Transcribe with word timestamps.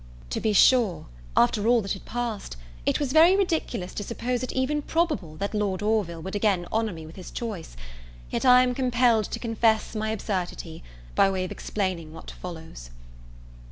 To 0.31 0.41
be 0.41 0.51
sure, 0.51 1.05
after 1.37 1.67
all 1.67 1.83
that 1.83 1.93
had 1.93 2.05
passed, 2.05 2.57
it 2.87 2.99
was 2.99 3.13
very 3.13 3.35
ridiculous 3.35 3.93
to 3.93 4.03
suppose 4.03 4.41
it 4.41 4.51
even 4.51 4.81
probable 4.81 5.35
that 5.37 5.53
Lord 5.53 5.83
Orville 5.83 6.23
would 6.23 6.35
again 6.35 6.65
honour 6.73 6.91
me 6.91 7.05
with 7.05 7.17
his 7.17 7.29
choice; 7.29 7.77
yet 8.31 8.43
I 8.43 8.63
am 8.63 8.73
compelled 8.73 9.25
to 9.25 9.37
confess 9.37 9.93
my 9.95 10.09
absurdity, 10.09 10.83
by 11.13 11.29
way 11.29 11.43
of 11.45 11.51
explaining 11.51 12.13
what 12.13 12.31
follows. 12.31 12.89